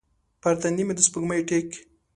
پر 0.41 0.53
تندې 0.61 0.83
مې 0.87 0.93
د 0.97 0.99
سپوږمۍ 1.07 1.41
ټیک 1.49 1.69